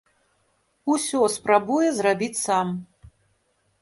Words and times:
Усё 0.93 1.21
спрабуе 1.35 1.93
зрабіць 1.99 2.41
сам. 2.45 2.67